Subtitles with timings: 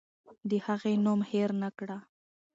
[0.49, 1.97] د هغې نوم هېر نکړه.